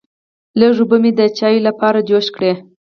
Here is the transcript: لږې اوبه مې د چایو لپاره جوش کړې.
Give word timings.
لږې 0.59 0.79
اوبه 0.83 0.95
مې 1.03 1.11
د 1.19 1.21
چایو 1.37 1.65
لپاره 1.67 2.05
جوش 2.09 2.27
کړې. 2.35 2.53